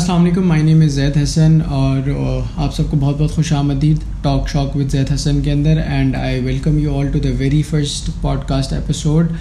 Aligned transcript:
السلام 0.00 0.22
علیکم 0.24 0.46
مائی 0.48 0.62
نیم 0.62 0.80
از 0.80 0.92
زید 0.94 1.16
حسن 1.16 1.58
اور 1.68 2.08
uh, 2.10 2.42
آپ 2.64 2.74
سب 2.74 2.82
کو 2.90 2.96
بہت 3.00 3.18
بہت 3.18 3.30
خوش 3.30 3.52
آمدید 3.52 3.96
talk 4.22 4.48
shock 4.48 4.76
with 4.76 4.90
Zaid 4.90 5.12
Hassan 5.12 5.40
کے 5.42 5.50
اندر 5.52 5.80
and 5.86 6.16
I 6.16 6.40
welcome 6.44 6.78
you 6.78 6.94
all 6.98 7.08
to 7.12 7.18
the 7.18 7.30
very 7.38 7.60
first 7.70 8.08
podcast 8.48 8.72
episode 8.72 9.32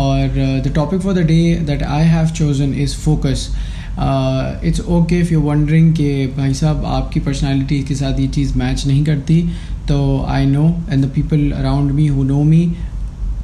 اور 0.00 0.36
the 0.64 0.72
topic 0.74 1.02
for 1.02 1.14
the 1.14 1.20
day 1.28 1.56
that 1.68 1.82
I 1.82 2.08
have 2.08 2.34
chosen 2.34 2.72
is 2.82 2.96
focus 3.04 3.48
it's 3.96 4.80
okay 4.84 5.20
if 5.20 5.32
you 5.32 5.42
wondering 5.42 5.92
کہ 5.94 6.26
بھائی 6.34 6.54
صاحب، 6.54 6.86
آپ 6.86 7.12
کی 7.12 7.20
personality 7.24 7.82
کے 7.88 7.94
ساتھ 7.94 8.20
یہ 8.20 8.28
چیز 8.34 8.54
میچ 8.56 8.86
نہیں 8.86 9.04
کرتی، 9.04 9.42
تو 9.86 10.24
I 10.28 10.46
know 10.46 10.70
and 10.88 11.02
the 11.02 11.08
people 11.14 11.52
around 11.58 11.92
me 11.92 12.08
who 12.08 12.24
know 12.24 12.42
me 12.44 12.66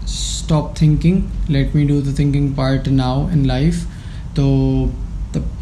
stop 0.04 0.76
thinking 0.76 1.50
let 1.50 1.74
me 1.74 1.84
do 1.86 2.00
the 2.00 2.14
thinking 2.16 2.52
part 2.56 2.88
now 3.02 3.26
in 3.32 3.46
life 3.46 3.84
تو 4.34 4.46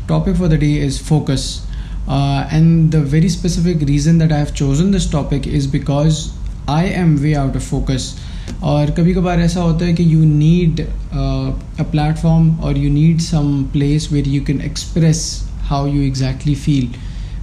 topic 0.09 0.37
for 0.37 0.49
the 0.49 0.59
day 0.59 0.75
is 0.79 0.99
focus. 0.99 1.67
Uh, 2.09 2.49
and 2.51 2.93
the 2.93 3.01
very 3.01 3.29
specific 3.29 3.81
reason 3.89 4.19
that 4.19 4.33
I 4.33 4.39
have 4.39 4.55
chosen 4.55 4.91
this 4.91 5.09
topic 5.09 5.47
is 5.49 5.67
because 5.67 6.33
I 6.69 6.85
am 6.85 7.21
way 7.21 7.35
out 7.37 7.57
of 7.57 7.63
focus. 7.65 8.15
اور 8.61 8.89
کبھی 8.97 9.13
کبھار 9.15 9.39
ایسا 9.39 9.63
ہوتا 9.63 9.87
ہے 9.87 9.93
کہ 9.95 10.03
you 10.03 10.25
need 10.25 10.81
a 10.81 11.85
plate 11.91 12.19
form 12.19 12.51
اور 12.61 12.77
you 12.77 12.93
need 12.93 13.21
some 13.23 13.63
place 13.73 14.11
where 14.13 14.27
you 14.27 14.43
can 14.45 14.61
express 14.61 15.23
how 15.71 15.87
you 15.87 16.01
exactly 16.03 16.55
feel 16.55 16.87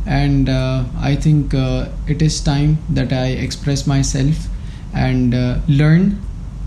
and 0.06 0.50
I 0.50 1.16
think 1.24 1.56
it 1.56 2.24
is 2.24 2.42
time 2.44 2.74
that 2.96 3.14
I 3.14 3.36
express 3.36 3.88
myself 4.04 4.48
and 4.94 5.36
learn 5.68 6.10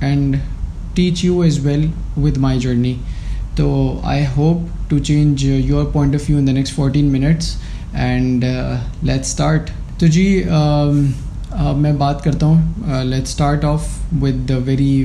and 0.01 0.37
teach 0.95 1.25
you 1.25 1.41
as 1.41 1.59
well 1.65 1.87
with 2.17 2.37
my 2.39 2.59
journey 2.61 2.95
تو 3.57 3.68
I 4.04 4.24
hope 4.37 4.90
to 4.90 4.99
change 4.99 5.45
your 5.45 5.85
point 5.93 6.15
of 6.15 6.29
view 6.29 6.38
in 6.38 6.46
the 6.46 6.52
next 6.52 6.74
fourteen 6.74 7.07
minutes 7.12 7.54
and 7.95 8.45
let 9.02 9.21
start 9.21 9.71
تو 9.98 10.07
جی 10.07 10.26
میں 11.76 11.93
بات 11.98 12.23
کرتا 12.24 12.46
ہوں۔ 12.46 13.04
Let 13.04 13.23
start 13.26 13.65
off 13.65 13.88
with 14.23 14.48
the 14.48 14.57
very 14.65 15.04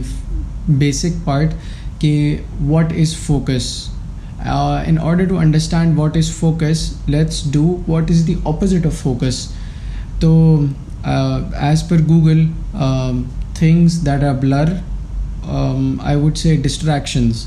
basic 0.67 1.23
part 1.25 1.53
کہ 1.99 2.37
what 2.67 2.93
is 2.97 3.15
focus 3.25 3.71
in 4.45 4.97
order 4.99 5.25
to 5.25 5.37
understand 5.37 5.97
what 5.99 6.17
is 6.17 6.31
focus 6.39 6.91
let's 7.07 7.43
do 7.51 7.75
what 7.87 8.11
is 8.11 8.27
the 8.27 8.35
opposite 8.43 8.85
of 8.85 9.01
focus 9.01 9.45
تو 10.19 10.31
as 11.05 11.87
per 11.89 12.01
Google 12.07 12.45
things 13.55 14.05
that 14.05 14.23
are 14.23 14.33
blur 14.41 14.73
I 15.47 16.15
would 16.15 16.37
say 16.37 16.55
distractions 16.63 17.45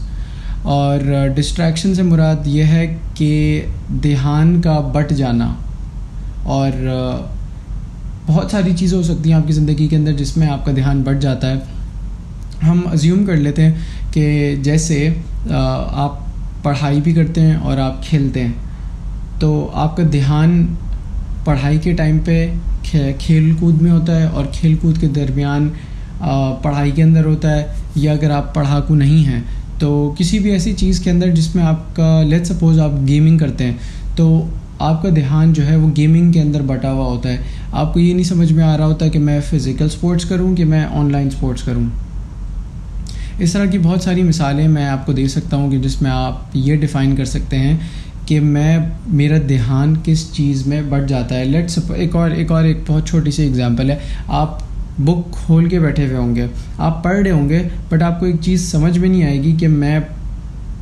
اور 0.65 1.01
distraction 1.37 1.95
سے 1.95 2.03
مراد 2.03 2.47
یہ 2.47 2.65
ہے 2.65 2.97
کہ 3.15 3.63
دھیان 4.03 4.61
کا 4.61 4.81
بٹ 4.81 5.11
جانا 5.11 5.55
اور 6.43 6.71
بہت 8.27 8.51
ساری 8.51 8.73
چیزیں 8.77 8.99
ہو 8.99 9.03
سکتی 9.03 9.31
ہیں 9.31 9.37
آپ 9.37 9.47
کی 9.47 9.53
زندگی 9.53 9.89
کے 9.89 9.97
اندر 9.97 10.13
جس 10.13 10.37
میں 10.37 10.49
آپ 10.49 10.65
کا 10.67 10.73
دھیان 10.77 11.03
بٹ 11.03 11.23
جاتا 11.23 11.51
ہے۔ 11.51 11.55
ہم 12.67 12.81
ازیوم 12.93 13.25
کر 13.25 13.37
لیتے 13.37 13.63
ہیں 13.65 13.73
کہ 14.13 14.55
جیسے 14.63 15.09
آپ 15.91 16.19
پڑھائی 16.63 17.01
بھی 17.01 17.13
کرتے 17.13 17.41
ہیں 17.41 17.55
اور 17.55 17.79
آپ 17.79 18.03
کھیلتے 18.03 18.45
ہیں۔ 18.45 18.53
تو 19.41 19.71
آپ 19.75 19.97
کا 19.97 20.03
دھیان 20.13 20.67
پڑھائی 21.45 21.79
کے 21.79 21.93
ٹائم 21.93 22.19
پہ 22.25 22.47
کھیل 23.19 23.53
کود 23.61 23.83
میں 23.83 23.91
ہوتا 23.91 24.17
ہے 24.17 24.25
اور 24.25 24.45
کھیل 24.53 24.75
کود 24.75 25.01
کے 25.01 25.09
درمیان 25.09 25.69
پڑھائی 26.63 26.91
کے 26.91 27.03
اندر 27.03 27.25
ہوتا 27.25 27.51
ہے 27.51 27.67
یا 27.95 28.13
اگر 28.13 28.31
آپ 28.31 28.55
پڑھاکو 28.55 28.95
نہیں 28.95 29.27
ہیں 29.27 29.43
تو 29.79 30.15
کسی 30.19 30.39
بھی 30.39 30.51
ایسی 30.51 30.73
چیز 30.73 31.01
کے 31.01 31.11
اندر 31.11 31.31
جس 31.31 31.55
میں 31.55 31.65
آپ 31.65 31.97
کا 31.97 32.23
لیٹ 32.23 32.47
سپوز 32.47 32.79
آپ 32.79 32.91
گیمنگ 33.07 33.39
کرتے 33.39 33.65
ہیں، 33.65 33.73
تو 34.17 34.47
آپ 34.79 35.03
کا 35.03 35.09
دھیان 35.17 35.53
جو 35.53 35.67
ہے 35.67 35.77
وہ 35.77 35.91
گیمنگ 35.97 36.33
کے 36.33 36.41
اندر 36.41 36.63
بٹا 36.63 36.93
ہوا 36.93 37.05
ہوتا 37.05 37.29
ہے۔ 37.29 37.37
آپ 37.73 37.95
کو 37.95 38.01
یہ 38.01 38.15
نہیں 38.15 38.25
سمجھ 38.25 38.53
میں 38.53 38.65
آ 38.65 38.79
رہا 38.79 38.87
ہوتا 38.87 39.09
کہ 39.09 39.19
میں 39.19 39.41
فزیکل 39.51 39.85
اسپورٹس 39.85 40.25
کروں 40.25 40.57
کہ 40.57 40.65
میں 40.65 40.85
آن 40.85 41.13
لائن 41.13 41.27
اسپورٹس 41.27 41.63
کروں۔ 41.63 41.85
اس 43.39 43.53
طرح 43.53 43.65
کی 43.65 43.79
بہت 43.79 44.03
ساری 44.03 44.23
مثالیں 44.23 44.69
میں 44.69 44.87
آپ 44.87 45.07
کو 45.07 45.13
دے 45.13 45.29
سکتا 45.29 45.57
ہوں 45.57 45.71
کہ 45.71 45.79
جس 45.79 46.03
میں 46.03 46.11
آپ 46.11 46.43
یہ 46.55 46.77
ڈیفائن 46.77 47.17
کر 47.17 47.25
سکتے 47.25 47.59
ہیں 47.59 47.77
کہ 48.27 48.41
میں، 48.41 48.79
میرا 49.07 49.37
دھیان 49.49 49.95
کس 50.05 50.33
چیز 50.33 50.67
میں 50.67 50.83
بٹ 50.89 51.09
جاتا 51.09 51.39
ہے۔ 51.39 51.45
لیٹ 51.45 51.71
سپ 51.71 51.93
ایک 51.97 52.17
اور 52.17 52.31
ایک 52.31 52.51
اور 52.51 52.65
ایک 52.65 52.79
بہت 52.87 53.09
چھوٹی 53.09 53.31
سی 53.31 53.49
اگزامپل 53.49 53.91
ہے۔ 53.91 53.99
آپ 54.29 54.59
بک 54.99 55.33
کھول 55.33 55.69
کے 55.69 55.81
بیٹھے 55.81 56.07
ہوئے 56.07 56.17
ہوں 56.17 56.35
گے۔ 56.37 56.47
آپ 56.79 57.03
پڑھ 57.05 57.17
رہے 57.17 57.31
ہوں 57.31 57.49
گے 57.49 57.63
بٹ 57.89 58.03
آپ 58.03 58.21
کو 58.21 58.27
ایک 58.27 58.37
چیز 58.41 58.71
سمجھ 58.71 58.99
میں 58.99 59.09
نہیں 59.09 59.25
آئے 59.25 59.43
گی 59.43 59.53
کہ 59.53 59.69
میں 59.69 59.99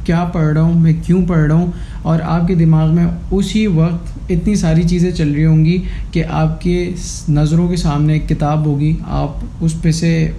کیا 0.05 0.25
پڑھ 0.25 0.53
رہا 0.53 0.63
ہوں، 0.63 0.81
میں 0.81 0.93
کیوں 1.07 1.27
پڑھ 1.27 1.47
رہا 1.47 1.55
ہوں، 1.55 1.71
اور 2.03 2.21
آپ 2.25 2.47
کے 2.49 2.55
دماغ 2.55 2.95
میں 2.95 3.07
اسی 3.31 3.67
وقت 3.67 4.31
اتنی 4.31 4.55
ساری 4.55 4.83
چیزیں 4.83 5.11
چل 5.11 5.33
رہی 5.33 5.45
ہوں 5.45 5.65
گی 5.65 5.83
کہ 6.11 6.25
آپ 6.31 6.61
کے 6.61 6.93
نظروں 7.29 7.69
کے 7.69 7.77
سامنے 7.77 8.13
ایک 8.13 8.29
کتاب 8.29 8.67
ہوگی، 8.67 8.97
آپ 9.07 9.45
اس 9.61 9.75
پہ 9.83 9.91
سے 9.91 10.31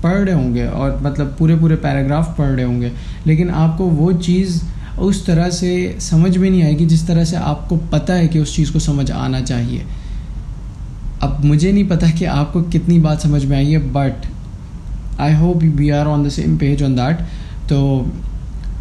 پڑھ 0.00 0.20
رہے 0.20 0.32
ہوں 0.32 0.54
گے، 0.54 0.66
اور 0.66 0.90
مطلب 1.02 1.36
پورے 1.38 1.56
پورے 1.60 1.76
پیراگراف 1.76 2.36
پڑھ 2.36 2.54
رہے 2.54 2.64
ہوں 2.64 2.80
گے۔ 2.80 2.88
لیکن 3.24 3.50
آپ 3.50 3.78
کو 3.78 3.84
وہ 3.84 4.12
چیز 4.22 4.62
اس 4.98 5.22
طرح 5.22 5.50
سے 5.50 5.92
سمجھ 6.00 6.36
میں 6.38 6.50
نہیں 6.50 6.62
آئے 6.62 6.78
گی 6.78 6.86
جس 6.86 7.02
طرح 7.02 7.24
سے 7.24 7.36
آپ 7.36 7.68
کو 7.68 7.78
پتہ 7.90 8.12
ہے 8.12 8.28
کہ 8.28 8.38
اس 8.38 8.54
چیز 8.54 8.70
کو 8.70 8.78
سمجھ 8.78 9.10
آنا 9.12 9.40
چاہیے۔ 9.40 9.78
اب 11.20 11.44
مجھے 11.44 11.70
نہیں 11.72 11.88
پتہ 11.88 12.06
کہ 12.18 12.26
آپ 12.28 12.52
کو 12.52 12.62
کتنی 12.72 12.98
بات 12.98 13.22
سمجھ 13.22 13.44
میں 13.46 13.56
آئی 13.56 13.74
ہے 13.74 13.78
but 13.92 14.26
I 15.18 15.34
hope 15.34 15.64
we 15.76 15.90
are 15.92 16.06
on 16.06 16.24
the 16.24 16.30
same 16.30 16.56
page 16.56 16.82
on 16.82 16.96
that 16.96 17.22
تو 17.68 17.78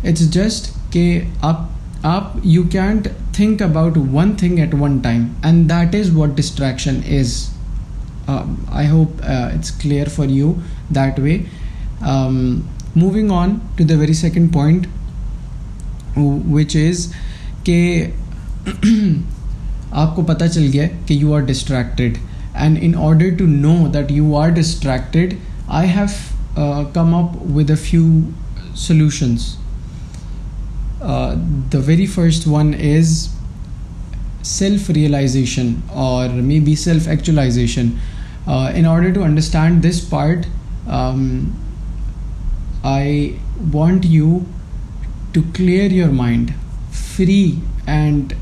اٹس 0.03 0.29
جسٹ 0.31 0.71
کہ 0.93 1.21
آپ 1.41 1.61
آپ 2.05 2.37
you 2.43 2.63
can't 2.63 3.07
think 3.33 3.61
about 3.61 3.97
one 4.11 4.31
thing 4.37 4.59
at 4.59 4.73
one 4.79 4.97
time 5.03 5.25
and 5.43 5.69
that 5.69 5.95
is 5.95 6.09
what 6.15 6.35
distraction 6.37 6.99
is 7.19 7.33
I 8.27 8.89
hope 8.89 9.21
it's 9.23 9.71
clear 9.71 10.07
for 10.07 10.29
you 10.29 10.53
that 10.95 11.19
way 11.19 11.37
moving 12.95 13.31
on 13.31 13.55
to 13.75 13.83
the 13.83 13.97
very 13.97 14.13
second 14.13 14.53
point 14.53 14.87
which 16.17 16.75
is 16.77 17.07
کہ 17.63 18.05
آپ 19.95 20.15
کو 20.15 20.21
پتہ 20.23 20.45
چل 20.53 20.69
گیا 20.73 20.85
کہ 21.07 21.13
you 21.13 21.33
are 21.35 21.41
distracted 21.43 22.17
and 22.53 22.77
in 22.81 22.95
order 22.97 23.29
to 23.37 23.45
know 23.47 23.75
that 23.93 24.11
you 24.11 24.35
are 24.37 24.49
distracted 24.55 25.33
I 25.67 25.89
have 25.89 26.83
come 26.93 27.13
up 27.15 27.37
with 27.55 27.69
a 27.69 27.75
few 27.83 28.19
solutions 28.87 29.55
the 31.73 31.79
very 31.85 32.05
first 32.05 32.47
one 32.47 32.73
is 32.81 33.27
self 34.47 34.89
realization 34.89 35.73
اور 36.03 36.29
maybe 36.59 36.75
self 36.75 37.07
actualization 37.07 37.89
in 38.47 38.85
order 38.85 39.13
to 39.13 39.23
understand 39.23 39.83
this 39.83 40.01
part 40.09 40.45
I 42.85 43.29
want 43.73 44.05
you 44.05 44.37
to 45.31 45.41
clear 45.53 45.91
your 45.91 46.09
mind 46.13 46.51
free 47.15 47.43
and 47.85 48.33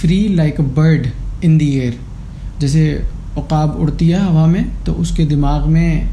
free 0.00 0.28
like 0.28 0.60
a 0.60 0.66
bird 0.74 1.06
in 1.42 1.60
the 1.60 1.66
air 1.66 1.92
جیسے 2.58 3.00
عقاب 3.36 3.80
اڑتی 3.80 4.12
ہے 4.12 4.18
ہوا 4.18 4.46
میں، 4.46 4.64
تو 4.84 5.00
اس 5.00 5.10
کے 5.10 5.24
دماغ 5.24 5.70
میں 5.70 6.04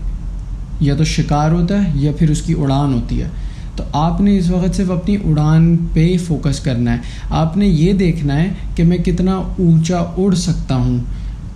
یا 0.79 0.95
تو 0.95 1.03
شکار 1.03 1.51
ہوتا 1.51 1.83
ہے 1.83 1.91
یا 1.95 2.11
پھر 2.19 2.29
اس 2.29 2.41
کی 2.41 2.53
اڑان 2.57 2.93
ہوتی 2.93 3.21
ہے۔ 3.21 3.27
تو 3.75 3.83
آپ 3.93 4.21
نے 4.21 4.37
اس 4.37 4.49
وقت 4.49 4.75
صرف 4.75 4.91
اپنی 4.91 5.15
اڑان 5.15 5.77
پہ 5.93 5.99
ہی 5.99 6.17
فوکس 6.17 6.59
کرنا 6.59 6.93
ہے۔ 6.93 6.97
آپ 7.29 7.57
نے 7.57 7.65
یہ 7.65 7.93
دیکھنا 7.93 8.41
ہے 8.41 8.49
کہ 8.75 8.83
میں 8.83 8.97
کتنا 8.97 9.35
اونچا 9.35 9.97
اڑ 9.97 10.35
سکتا 10.35 10.75
ہوں۔ 10.75 10.97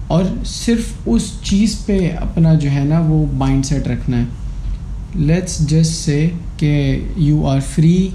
اور 0.08 0.24
صرف 0.46 0.94
اس 1.06 1.32
چیز 1.44 1.86
پہ 1.86 2.12
اپنا 2.22 2.54
جو 2.54 2.72
ہے 2.72 2.84
نا 2.84 3.00
وہ 3.00 3.26
مائنڈ 3.34 3.66
سیٹ 3.66 3.88
رکھنا 3.88 4.18
ہے۔ 4.18 4.24
Let's 5.16 5.60
just 5.60 5.92
say 5.92 6.30
that 6.58 7.04
you 7.18 7.48
are 7.48 7.60
free 7.60 8.10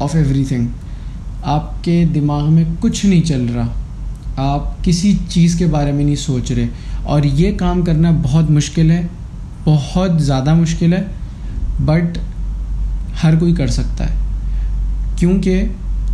of 0.00 0.14
everything 0.44 0.66
آپ 1.46 1.84
کے 1.84 2.04
دماغ 2.14 2.52
میں 2.52 2.64
کچھ 2.80 3.06
نہیں 3.06 3.22
چل 3.22 3.46
رہا۔ 3.54 3.66
آپ 4.36 4.84
کسی 4.84 5.16
چیز 5.28 5.54
کے 5.54 5.66
بارے 5.66 5.92
میں 5.92 6.04
نہیں 6.04 6.16
سوچ 6.16 6.52
رہے۔ 6.52 6.66
اور 7.02 7.22
یہ 7.22 7.52
کام 7.58 7.82
کرنا 7.82 8.10
بہت 8.22 8.50
مشکل 8.50 8.90
ہے، 8.90 9.02
بہت 9.64 10.22
زیادہ 10.22 10.54
مشکل 10.54 10.92
ہے، 10.92 11.04
بٹ 11.80 12.18
ہر 13.22 13.36
کوئی 13.36 13.54
کر 13.54 13.66
سکتا 13.66 14.10
ہے۔ 14.10 14.14
کیونکہ 15.16 15.62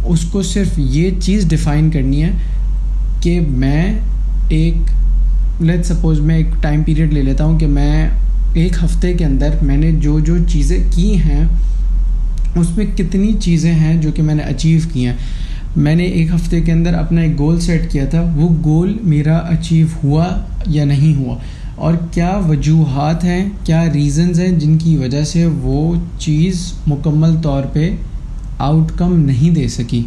اس 0.05 0.20
کو 0.20 0.43
صرف 0.43 0.69
یہ 0.76 1.11
چیز 1.20 1.49
ڈیفائن 1.49 1.90
کرنی 1.90 2.23
ہے 2.23 2.31
کہ 3.20 3.40
میں 3.49 3.99
ایک 4.49 4.75
لیٹ 5.62 5.87
سپوز 5.87 6.20
میں 6.20 6.37
ایک 6.37 6.62
ٹائم 6.62 6.82
پیریڈ 6.82 7.12
لے 7.12 7.23
لیتا 7.23 7.44
ہوں 7.44 7.58
کہ 7.58 7.67
میں 7.67 8.11
ایک 8.55 8.73
ہفتے 8.84 9.12
کے 9.12 9.25
اندر 9.25 9.49
میں 9.62 9.76
نے 9.76 9.93
جو 9.93 10.20
جو 10.20 10.37
چیزیں 10.49 10.79
کی 10.90 11.17
ہیں 11.17 11.44
اس 12.57 12.77
میں 12.77 12.87
کتنی 12.97 13.33
چیزیں 13.41 13.73
ہیں 13.73 14.03
جو 14.03 14.13
کہ 14.13 14.23
میں 14.23 14.35
نے 14.35 14.43
اچیو 14.43 14.81
کی 14.93 15.07
ہیں۔ 15.07 15.17
میں 15.77 15.95
نے 15.95 16.05
ایک 16.05 16.31
ہفتے 16.35 16.61
کے 16.61 16.73
اندر 16.73 16.95
اپنا 16.95 17.21
ایک 17.21 17.39
گول 17.39 17.61
سیٹ 17.61 17.93
کیا 17.93 18.05
تھا، 18.05 18.33
وہ 18.37 18.49
گول 18.65 18.99
میرا 19.03 19.37
اچیو 19.37 19.87
ہوا 20.05 20.27
یا 20.67 20.85
نہیں 20.85 21.15
ہوا۔ 21.15 21.37
اور 21.75 21.95
کیا 22.11 22.41
وجوہات 22.49 23.25
ہیں، 23.25 23.49
کیا 23.65 23.93
ریزنز 23.93 24.41
ہیں 24.41 24.49
جن 24.49 24.79
کی 24.79 24.97
وجہ 24.97 25.25
سے 25.25 25.47
وہ 25.47 25.95
چیز 26.19 26.73
مکمل 26.87 27.37
طور 27.43 27.63
پہ 27.63 27.97
آؤٹ 28.59 28.93
کم 28.97 29.21
نہیں 29.21 29.51
دے 29.51 29.69
سکی؟ 29.69 30.03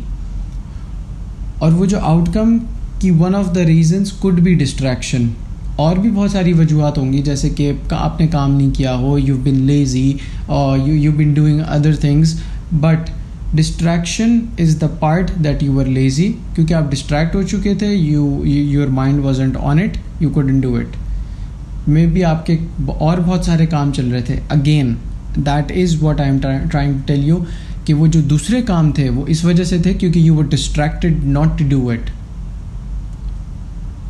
اور 1.60 1.72
وہ 1.72 1.86
جو 1.86 2.00
آؤٹ 2.00 2.30
کم 2.34 2.58
کی 3.00 3.12
one 3.12 3.36
of 3.36 3.56
the 3.56 3.64
reasons 3.64 4.12
could 4.12 4.40
be 4.40 4.54
distraction 4.54 5.28
اور 5.76 5.98
بھی 5.98 6.10
بہت 6.12 6.32
ساری 6.32 6.54
وجوہات 6.54 6.98
ہوں 6.98 7.12
گی، 7.14 7.22
جیسے 7.22 7.50
کہ 7.56 7.72
آپ 7.92 8.20
نے 8.20 8.28
کام 8.28 8.52
نہیں 8.52 8.74
کیا 8.76 8.96
ہو 8.98 9.18
یو 9.20 9.36
بن 9.44 9.56
لیزی 9.68 10.12
اور 10.58 10.78
you 10.88 10.96
you 10.96 11.12
been 11.18 11.34
doing 11.34 11.62
other 11.68 11.96
things 12.02 12.36
but 12.82 13.10
distraction 13.56 14.40
is 14.60 14.76
the 14.82 14.88
part 15.00 15.32
that 15.44 15.64
you 15.64 15.80
are 15.80 15.86
lazy 15.86 16.32
کیونکہ 16.56 16.74
آپ 16.74 16.90
ڈسٹریکٹ 16.92 17.36
ہو 17.36 17.42
چکے 17.42 17.74
تھے 17.80 17.94
you 17.94 18.42
your 18.46 18.88
mind 19.00 19.20
was 19.26 19.42
on 19.42 19.80
it 19.80 19.98
you 20.20 20.30
couldn't 20.30 20.60
do 20.60 20.76
it 20.76 20.98
maybe 22.14 22.24
آپ 22.24 22.46
کے 22.46 22.58
اور 22.88 23.18
بہت 23.18 23.46
سارے 23.46 23.66
کام 23.66 23.92
چل 23.96 24.12
رہے 24.12 24.22
تھے۔ 24.22 24.40
Again 24.50 24.94
that 25.36 25.72
is 25.76 26.02
what 26.04 26.22
I 26.22 26.30
am 26.32 26.40
trying 26.72 26.94
tell 27.06 27.28
you 27.28 27.38
کہ 27.86 27.94
وہ 27.94 28.08
جو 28.08 28.22
دوسرے 28.30 28.62
کام 28.68 28.92
تھے 28.92 29.10
وہ 29.10 29.26
اس 29.28 29.44
وجہ 29.46 29.64
سے 29.64 29.78
تھے 29.78 29.94
کیونکہ 29.94 30.20
you 30.20 30.36
were 30.36 30.44
distracted 30.50 31.24
not 31.26 31.60
to 31.60 31.66
do 31.70 31.90
it 31.90 32.10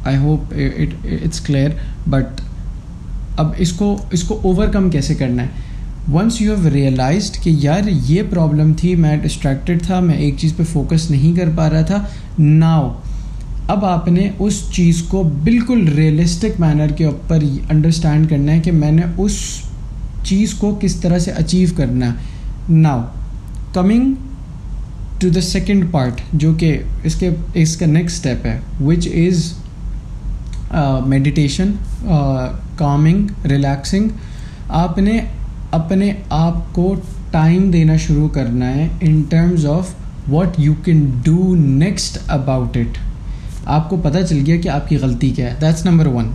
I 0.06 0.18
hope 0.18 0.54
it's 1.06 1.40
clear 1.42 1.70
but 2.10 2.42
اب 3.38 3.54
اس 3.58 3.72
کو 3.74 3.96
اس 4.12 4.24
کو 4.24 4.40
اوور 4.44 4.68
کم 4.68 4.90
کیسے 4.90 5.16
کرنا 5.16 5.44
ہے؟ 5.44 5.48
ونس 6.14 6.42
یو 6.42 6.56
ہیو 6.56 6.70
ریئلائزڈ 6.74 7.38
کہ 7.44 7.50
یار 7.62 7.88
یہ 7.88 8.22
پرابلم 8.30 8.74
تھی، 8.74 8.94
میں 8.96 9.16
ڈسٹریکٹیڈ 9.18 9.82
تھا، 9.84 10.00
میں 10.00 10.16
ایک 10.16 10.36
چیز 10.38 10.56
پہ 10.58 10.64
فوکس 10.64 11.10
نہیں 11.12 11.36
کر 11.38 11.50
پا 11.56 11.70
رہا 11.70 11.82
تھا 11.82 12.04
ناؤ 12.40 12.94
اب 13.68 13.86
آپ 13.86 14.08
نے 14.08 14.30
اس 14.40 14.62
چیز 14.72 15.02
کو 15.02 15.24
بالکل 15.44 15.88
ریئلسٹک 15.88 16.60
مینر 16.60 16.92
کے 16.98 17.06
اوپر 17.06 17.44
انڈرسٹینڈ 17.70 18.30
کرنا 18.30 18.52
ہے 18.52 18.60
کہ 18.60 18.72
میں 18.72 18.92
نے 18.92 19.02
اس 19.18 19.38
چیز 20.24 20.54
کو 20.54 20.78
کس 20.82 20.96
طرح 20.96 21.20
سے 21.20 21.32
اچیو 21.32 21.70
کرنا 21.76 22.06
ہے۔ 22.06 22.74
Now 22.74 23.02
coming 23.74 24.14
to 25.20 25.30
the 25.30 25.42
second 25.42 25.92
part 25.92 26.22
جو 26.34 26.54
کہ 26.54 26.78
اس 27.04 27.16
کے، 27.16 27.30
اس 27.54 27.76
کا 27.78 27.86
نیکسٹ 27.86 28.16
اسٹیپ 28.16 28.46
ہے 28.46 28.60
which 28.82 29.08
is 29.08 29.52
meditation 30.72 31.72
coming 32.78 33.46
relaxing 33.46 34.08
آپ 34.70 34.98
نے 34.98 35.20
اپنے 35.72 36.12
آپ 36.30 36.74
کو 36.74 36.94
ٹائم 37.32 37.70
دینا 37.72 37.96
شروع 37.98 38.28
کرنا 38.28 38.74
ہے 38.76 38.88
in 39.02 39.22
terms 39.30 39.66
of 39.66 39.94
what 40.30 40.60
you 40.60 40.74
can 40.84 41.06
do 41.24 41.56
next 41.56 42.18
about 42.28 42.78
it 42.78 42.98
آپ 43.66 43.90
کو 43.90 43.98
پتہ 43.98 44.26
چل 44.30 44.42
گیا 44.46 44.62
کہ 44.62 44.70
آپ 44.70 44.90
کی 44.90 44.98
غلطی 44.98 45.30
کیا 45.30 45.50
ہے. 45.50 45.56
That's 45.62 45.86
number 45.86 46.08
one 46.08 46.30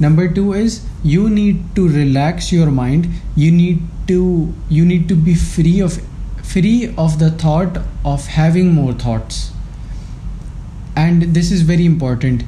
number 0.00 0.26
two 0.26 0.52
is 0.52 0.78
you 1.04 1.28
need 1.28 1.56
to 1.74 1.88
relax 1.88 2.52
your 2.52 2.68
mind 2.68 3.06
you 3.36 3.52
need 3.54 3.78
to 4.08 4.46
you 4.70 4.84
need 4.84 5.08
to 5.08 5.14
be 5.14 5.34
free 5.54 5.80
of 5.82 5.98
free 6.44 6.86
of 6.96 7.20
the 7.20 7.28
thought 7.38 7.78
of 8.04 8.28
having 8.38 8.72
more 8.72 8.92
thoughts 8.98 9.50
and 10.94 11.24
this 11.36 11.52
is 11.52 11.68
very 11.70 11.86
important 11.86 12.42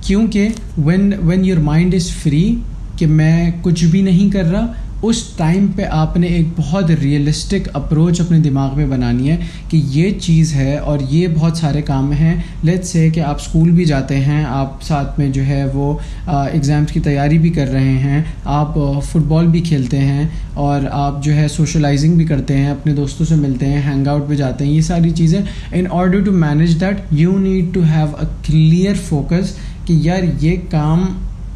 کیونکہ 0.00 0.48
when 0.78 1.12
when 1.22 1.44
your 1.44 1.58
mind 1.62 1.94
is 1.94 2.10
free 2.22 2.54
کہ 2.98 3.06
میں 3.06 3.50
کچھ 3.62 3.84
بھی 3.84 4.02
نہیں 4.02 4.30
کر 4.30 4.44
رہا، 4.44 4.66
اس 5.02 5.22
time 5.36 5.66
پہ 5.76 5.84
آپ 5.92 6.16
نے 6.16 6.26
ایک 6.26 6.46
بہت 6.56 6.90
ریئلسٹک 7.00 7.68
اپروچ 7.72 8.20
اپنے 8.20 8.38
دماغ 8.38 8.76
میں 8.76 8.86
بنانی 8.86 9.30
ہے 9.30 9.36
کہ 9.70 9.80
یہ 9.92 10.10
چیز 10.20 10.52
ہے 10.54 10.76
اور 10.76 10.98
یہ 11.10 11.26
بہت 11.34 11.56
سارے 11.56 11.82
کام 11.82 12.12
ہیں۔ 12.12 12.34
لیٹ 12.64 12.84
سے 12.84 13.08
کہ 13.10 13.20
آپ 13.20 13.40
اسکول 13.40 13.70
بھی 13.70 13.84
جاتے 13.84 14.20
ہیں، 14.20 14.44
آپ 14.44 14.82
ساتھ 14.82 15.18
میں 15.20 15.28
جو 15.32 15.44
ہے 15.46 15.62
وہ 15.74 15.92
ایگزامس 16.26 16.92
کی 16.92 17.00
تیاری 17.00 17.38
بھی 17.38 17.50
کر 17.50 17.68
رہے 17.72 17.92
ہیں، 17.98 18.22
آپ 18.44 18.78
فٹ 19.06 19.26
بال 19.28 19.46
بھی 19.46 19.60
کھیلتے 19.60 19.98
ہیں 19.98 20.26
اور 20.54 20.88
آپ 20.92 21.22
جو 21.24 21.34
ہے 21.34 21.46
سوشلائزنگ 21.48 22.16
بھی 22.16 22.24
کرتے 22.24 22.56
ہیں، 22.56 22.68
اپنے 22.68 22.92
دوستوں 22.94 23.26
سے 23.26 23.34
ملتے 23.36 23.66
ہیں 23.66 23.82
ہینگ 23.82 24.06
آؤٹ 24.06 24.28
پہ 24.28 24.34
جاتے 24.34 24.64
ہیں، 24.64 24.72
یہ 24.72 24.80
ساری 24.80 25.10
چیزیں۔ 25.10 25.40
In 25.72 25.86
order 25.90 26.24
to 26.24 26.32
manage 26.34 26.80
that 26.80 27.12
you 27.12 27.38
need 27.38 27.72
to 27.74 27.82
have 27.94 28.16
a 28.16 28.26
clear 28.46 28.94
focus 29.08 29.54
کہ 29.86 29.92
یار 29.92 30.22
یہ 30.40 30.56
کام 30.70 31.04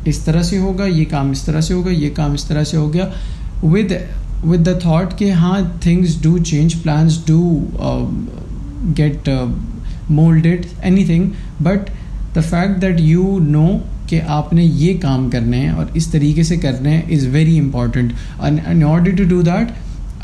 اس 0.04 0.18
طرح 0.18 0.42
سے 0.42 0.58
ہوگا، 0.58 0.84
یہ 0.84 1.04
کام 1.10 1.30
اس 1.30 1.42
طرح 1.42 1.60
سے 1.60 1.74
ہوگا، 1.74 1.90
یہ 1.90 2.10
کام 2.14 2.32
اس 2.32 2.44
طرح 2.44 2.64
سے 2.64 2.76
ہو 2.76 2.92
گیا۔ 2.92 3.08
ود 3.62 3.92
ود 4.44 4.66
دا 4.66 4.72
تھاٹ 4.72 5.18
کہ 5.18 5.30
ہاں 5.32 5.58
things 5.80 6.16
do 6.22 6.36
change 6.38 6.74
plans 6.82 7.18
do 7.26 7.40
get 8.98 9.28
moulded 10.10 10.66
anything 11.04 11.28
but 11.62 11.90
the 12.36 12.40
fact 12.40 12.80
that 12.82 13.00
you 13.00 13.38
know 13.42 13.66
کہ 14.06 14.20
آپ 14.28 14.52
نے 14.52 14.64
یہ 14.64 15.00
کام 15.00 15.28
کرنے 15.30 15.58
ہیں 15.58 15.70
اور 15.70 15.86
اس 15.94 16.06
طریقے 16.06 16.42
سے 16.42 16.56
کرنے 16.56 16.90
ہیں 16.90 17.02
is 17.10 17.26
very 17.26 17.58
important 17.58 18.12
in 18.40 18.82
order 18.84 19.16
to 19.16 19.24
do 19.28 19.40
that 19.42 19.72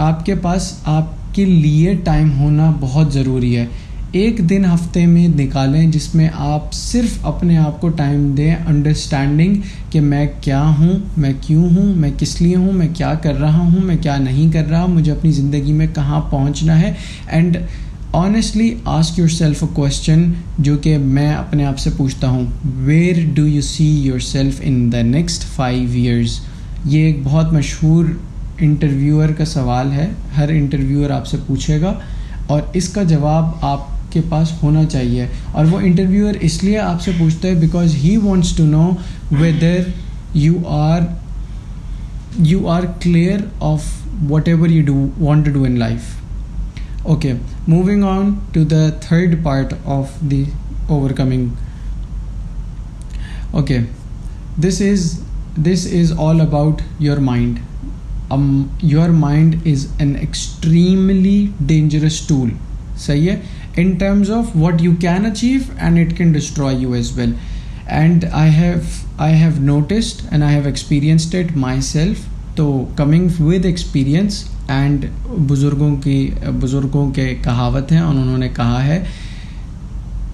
آپ 0.00 0.24
کے 0.26 0.34
پاس 0.34 0.72
آپ 0.84 1.34
کے 1.34 1.44
لیے 1.44 1.94
ٹائم 2.04 2.30
ہونا 2.38 2.70
بہت 2.80 3.12
ضروری 3.12 3.56
ہے۔ 3.56 3.66
ایک 4.12 4.38
دن 4.50 4.64
ہفتے 4.64 5.06
میں 5.06 5.28
نکالیں 5.28 5.90
جس 5.90 6.14
میں 6.14 6.28
آپ 6.34 6.72
صرف 6.72 7.18
اپنے 7.22 7.56
آپ 7.58 7.80
کو 7.80 7.88
ٹائم 7.88 8.34
دیں 8.36 8.54
انڈرسٹینڈنگ 8.66 9.54
کہ 9.90 10.00
میں 10.00 10.26
کیا 10.40 10.62
ہوں، 10.78 10.98
میں 11.16 11.32
کیوں 11.40 11.68
ہوں، 11.76 11.94
میں 11.94 12.10
کس 12.18 12.40
لیے 12.40 12.56
ہوں، 12.56 12.72
میں 12.72 12.88
کیا 12.94 13.14
کر 13.14 13.40
رہا 13.40 13.58
ہوں، 13.58 13.80
میں 13.80 13.96
کیا 13.96 14.16
نہیں 14.18 14.52
کر 14.52 14.68
رہا، 14.70 14.86
مجھے 14.86 15.12
اپنی 15.12 15.32
زندگی 15.32 15.72
میں 15.72 15.86
کہاں 15.94 16.20
پہنچنا 16.20 16.80
ہے؟ 16.80 16.92
And 17.26 17.56
honestly 18.12 18.74
ask 18.84 19.18
yourself 19.28 19.62
a 19.62 19.68
question 19.74 20.32
جو 20.58 20.76
کہ 20.78 20.98
میں 20.98 21.34
اپنے 21.34 21.64
آپ 21.64 21.78
سے 21.78 21.90
پوچھتا 21.96 22.28
ہوں 22.28 22.46
where 22.76 23.16
do 23.34 23.46
you 23.46 23.62
see 23.62 23.88
yourself 24.18 24.60
in 24.64 24.92
the 24.92 25.02
next 25.02 25.44
five 25.56 25.88
years 25.92 26.38
یہ 26.84 27.04
ایک 27.06 27.18
بہت 27.24 27.52
مشہور 27.52 28.04
انٹرویور 28.58 29.28
کا 29.28 29.44
سوال 29.44 29.92
ہے، 29.92 30.08
ہر 30.36 30.48
انٹرویور 30.48 31.10
آپ 31.10 31.26
سے 31.26 31.36
پوچھے 31.46 31.80
گا 31.80 31.94
اور 32.46 32.62
اس 32.72 32.88
کا 32.88 33.02
جواب 33.02 33.44
آپ 33.60 33.94
کے 34.16 34.20
پاس 34.28 34.52
ہونا 34.62 34.84
چاہیے۔ 34.84 35.26
اور 35.52 35.64
وہ 35.70 35.78
انٹرویور 35.80 36.34
اس 36.40 36.64
لیے 36.64 36.78
آپ 36.78 37.02
سے 37.02 37.10
پوچھتا 37.18 37.48
ہے 37.48 37.54
because 37.54 37.94
he 37.94 38.16
wants 38.16 38.56
to 38.56 38.64
know 38.66 38.90
whether 39.40 39.88
you 40.34 40.54
are 40.66 41.00
you 42.38 42.66
are 42.68 42.82
clear 43.00 43.40
of 43.60 43.84
whatever 44.48 44.68
you 44.68 44.84
do 44.86 45.06
want 45.20 45.44
to 45.44 45.52
do 45.52 45.62
in 45.64 45.78
life 45.78 46.14
okay 47.02 47.32
moving 47.68 48.04
on 48.04 48.34
to 48.52 48.64
the 48.64 48.88
third 49.00 49.34
part 49.42 49.74
of 49.84 50.20
the 50.30 50.42
overcoming 51.10 51.46
okay 53.50 53.78
this 54.62 54.80
is 54.80 55.12
this 55.64 55.86
is 55.92 56.12
all 56.18 56.40
about 56.40 56.82
your 56.98 57.18
mind 57.18 57.58
your 58.82 59.08
mind 59.08 59.56
is 59.66 59.86
an 59.98 60.14
extremely 60.20 61.46
dangerous 61.66 62.20
tool 62.20 62.48
صحیح 62.98 63.30
ہے؟ 63.30 63.36
In 63.76 63.92
terms 63.98 64.30
of 64.30 64.56
what 64.56 64.82
you 64.82 64.94
can 65.00 65.26
achieve 65.26 65.60
and 65.78 65.98
it 65.98 66.16
can 66.18 66.32
destroy 66.32 66.76
you 66.76 66.92
as 66.92 67.10
well 67.16 67.32
and 67.86 68.24
I 68.32 68.50
have 68.50 68.78
I 69.18 69.34
have 69.34 69.50
noticed 69.58 70.22
and 70.30 70.44
I 70.44 70.54
have 70.54 70.64
experienced 70.64 71.34
it 71.34 71.56
myself 71.80 72.24
تو 72.54 72.84
coming 72.96 73.40
with 73.40 73.64
experience 73.64 74.44
and 74.68 75.04
بزرگوں 75.48 75.94
کی، 75.96 76.30
بزرگوں 76.60 77.10
کے 77.14 77.34
کہاوت 77.42 77.92
ہیں 77.92 77.98
اور 77.98 78.14
انہوں 78.14 78.38
نے 78.38 78.48
کہا 78.56 78.84
ہے 78.86 79.02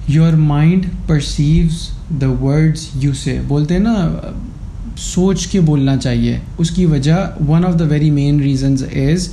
your 0.08 0.32
mind 0.32 0.87
perceives 1.06 1.88
the 2.20 2.30
words 2.42 2.88
you 2.94 3.12
سے 3.14 3.40
بولتے 3.49 3.75
ہیں 3.75 3.80
نا، 3.80 3.96
سوچ 4.99 5.46
کے 5.46 5.61
بولنا 5.61 5.96
چاہیے. 5.96 6.38
اس 6.58 6.70
کی 6.70 6.87
وجہ 6.87 7.26
one 7.49 7.64
of 7.64 7.78
the 7.78 7.84
very 7.84 8.11
main 8.11 8.40
reasons 8.40 8.82
is 8.82 9.28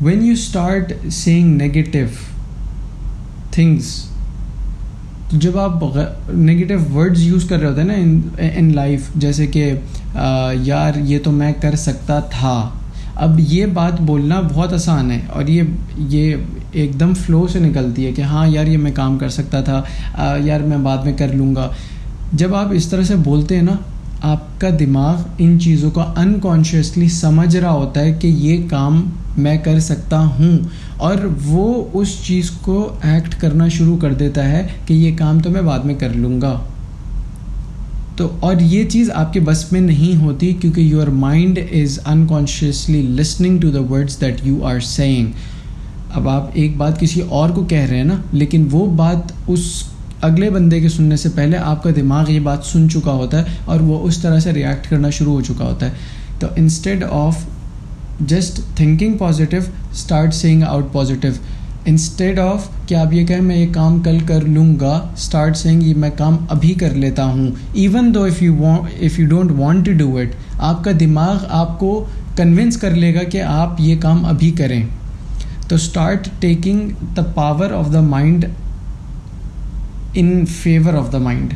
when 0.00 0.24
you 0.24 0.32
start 0.32 0.92
saying 1.12 1.56
negative 1.56 1.98
things 3.58 4.04
جب 5.32 5.58
آپ 5.58 5.82
نگیٹو 6.34 6.94
ورڈز 6.94 7.22
یوز 7.22 7.44
کر 7.44 7.58
رہے 7.58 7.68
ہوتے 7.68 7.80
ہیں 7.80 7.88
نا 7.88 8.42
ان 8.52 8.74
لائف 8.74 9.00
جیسے 9.14 9.46
کہ 9.46 9.72
یار، 10.54 10.92
یہ 10.96 11.18
تو 11.24 11.32
میں 11.32 11.52
کر 11.60 11.74
سکتا 11.74 12.20
تھا۔ 12.20 12.70
اب 13.14 13.40
یہ 13.48 13.66
بات 13.66 14.00
بولنا 14.00 14.40
بہت 14.40 14.72
آسان 14.72 15.10
ہے 15.10 15.18
اور 15.32 15.46
یہ 15.46 15.62
یہ 15.98 16.34
ایک 16.72 17.00
دم 17.00 17.14
فلو 17.14 17.46
سے 17.46 17.58
نکلتی 17.58 18.06
ہے 18.06 18.12
کہ 18.12 18.22
ہاں 18.22 18.48
یار، 18.48 18.66
یہ 18.66 18.78
میں 18.78 18.92
کام 18.92 19.18
کر 19.18 19.28
سکتا 19.28 19.60
تھا۔ 19.60 19.82
یار، 20.44 20.60
میں 20.60 20.78
بعد 20.78 20.98
میں 20.98 21.16
کر 21.16 21.28
لوں 21.28 21.56
گا۔ 21.56 21.68
جب 22.32 22.54
آپ 22.54 22.68
اس 22.72 22.86
طرح 22.86 23.02
سے 23.02 23.16
بولتے 23.16 23.56
ہیں 23.56 23.62
نا 23.62 23.76
آپ 24.22 24.60
کا 24.60 24.68
دماغ 24.80 25.22
ان 25.38 25.60
چیزوں 25.60 25.90
کو 25.90 26.00
انکانشیسلی 26.16 27.08
سمجھ 27.08 27.56
رہا 27.56 27.70
ہوتا 27.70 28.00
ہے 28.00 28.12
کہ 28.12 28.26
یہ 28.26 28.68
کام 28.70 29.10
میں 29.38 29.56
کر 29.58 29.78
سکتا 29.80 30.20
ہوں 30.20 30.58
اور 30.96 31.16
وہ 31.44 31.84
اس 31.92 32.16
چیز 32.22 32.50
کو 32.50 32.92
ایکٹ 33.02 33.40
کرنا 33.40 33.68
شروع 33.68 33.96
کر 33.96 34.14
دیتا 34.14 34.48
ہے 34.48 34.66
کہ 34.86 34.94
یہ 34.94 35.16
کام 35.18 35.40
تو 35.40 35.50
میں 35.50 35.62
بعد 35.62 35.78
میں 35.78 35.94
کر 35.94 36.08
لوں 36.14 36.40
گا۔ 36.40 36.60
تو 38.16 38.28
اور 38.40 38.54
یہ 38.60 38.84
چیز 38.84 39.10
آپ 39.10 39.32
کے 39.32 39.40
بس 39.40 39.72
میں 39.72 39.80
نہیں 39.80 40.22
ہوتی 40.22 40.52
کیونکہ 40.52 40.80
your 40.80 41.06
mind 41.06 41.58
is 41.72 41.98
unconsciously 42.06 43.02
listening 43.02 43.60
to 43.60 43.70
the 43.70 43.82
words 43.90 44.20
that 44.20 44.40
you 44.42 44.64
are 44.64 44.80
saying 44.80 45.30
اب 46.14 46.28
آپ 46.28 46.50
ایک 46.52 46.76
بات 46.76 47.00
کسی 47.00 47.20
اور 47.20 47.50
کو 47.50 47.64
کہہ 47.64 47.78
رہے 47.78 47.96
ہیں 47.96 48.04
نا، 48.04 48.14
لیکن 48.32 48.68
وہ 48.70 48.86
بات 48.86 49.32
اس 49.46 49.82
اگلے 50.20 50.50
بندے 50.50 50.80
کے 50.80 50.88
سننے 50.88 51.16
سے 51.16 51.28
پہلے 51.28 51.56
آپ 51.56 51.82
کا 51.82 51.90
دماغ 51.96 52.30
یہ 52.30 52.40
بات 52.40 52.64
سن 52.64 52.90
چکا 52.90 53.12
ہوتا 53.12 53.38
ہے 53.38 53.44
اور 53.64 53.80
وہ 53.80 54.06
اس 54.06 54.18
طرح 54.18 54.40
سے 54.40 54.52
ریئیکٹ 54.52 54.90
کرنا 54.90 55.10
شروع 55.10 55.32
ہو 55.32 55.40
چکا 55.40 55.64
ہوتا 55.64 55.86
ہے۔ 55.86 55.90
تو 56.38 56.46
instead 56.56 57.04
of 57.10 57.36
just 58.20 58.60
thinking 58.76 59.16
positive 59.18 59.60
start 59.92 60.34
saying 60.34 60.62
out 60.62 60.92
positive 60.92 61.32
instead 61.84 62.38
of 62.38 62.68
کہ 62.86 62.94
آپ 62.94 63.12
یہ 63.12 63.26
کہیں 63.26 63.40
میں 63.40 63.56
یہ 63.56 63.66
کام 63.72 64.00
کل 64.00 64.18
کر 64.26 64.40
لوں 64.40 64.80
گا 64.80 65.08
اسٹارٹ 65.16 65.56
سینگ 65.56 65.82
یہ 65.82 65.94
میں 65.94 66.10
کام 66.16 66.36
ابھی 66.48 66.74
کر 66.74 66.90
لیتا 66.90 67.24
ہوں۔ 67.24 67.50
Even 67.72 68.14
though 68.14 68.24
if 68.24 68.42
you 68.42 68.66
if 69.00 69.18
you 69.18 69.26
don't 69.26 69.50
want 69.50 69.86
to 69.86 69.92
do 69.92 70.16
it 70.16 70.60
آپ 70.60 70.84
کا 70.84 70.90
دماغ 71.00 71.44
آپ 71.48 71.78
کو 71.78 72.04
کنونس 72.36 72.76
کر 72.76 72.90
لے 72.90 73.14
گا 73.14 73.22
کہ 73.22 73.42
آپ 73.42 73.80
یہ 73.80 73.96
کام 74.00 74.24
ابھی 74.24 74.50
کریں۔ 74.50 74.82
تو 75.68 75.74
start 75.74 76.28
taking 76.40 76.80
the 77.16 77.22
power 77.22 77.70
of 77.70 77.92
the 77.92 78.00
mind 78.00 78.44
in 80.14 80.44
favour 80.46 80.94
of 80.94 81.12
the 81.12 81.18
mind 81.18 81.52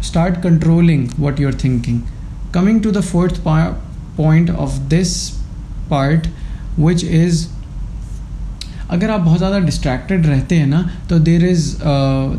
start 0.00 0.42
controlling 0.42 1.06
what 1.18 1.40
you 1.40 1.48
are 1.48 1.52
thinking 1.52 1.98
coming 2.52 2.78
to 2.78 2.90
the 2.90 3.00
fourth 3.00 3.40
point 4.16 4.50
of 4.50 4.78
this 4.90 5.30
part 5.88 6.26
which 6.78 7.04
is 7.04 7.46
اگر 8.88 9.10
آپ 9.10 9.20
بہت 9.20 9.38
زیادہ 9.38 9.58
ڈسٹریکٹیڈ 9.64 10.26
رہتے 10.26 10.58
ہیں 10.58 10.66
نا، 10.66 10.82
تو 11.08 11.18
there 11.18 11.42
is 11.50 11.82